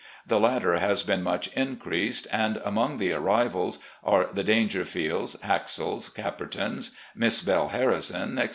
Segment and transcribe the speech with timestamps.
[0.25, 6.09] The latter has been much increased, and among the ar rivals are the Daingerfields, Haxalls,
[6.09, 8.49] Capertons, Miss Belle Harrison, etc.